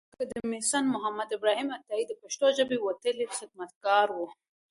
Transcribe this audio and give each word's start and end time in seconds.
کاندي 0.15 0.15
اکاډميسنمحمد 0.25 1.29
ابراهیم 1.37 1.69
عطایي 1.77 2.03
د 2.07 2.13
پښتو 2.21 2.45
ژبې 2.57 2.77
وتلی 2.81 3.25
خدمتګار 3.37 4.07
و. 4.11 4.19